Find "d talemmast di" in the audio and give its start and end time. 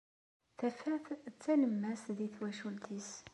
1.33-2.27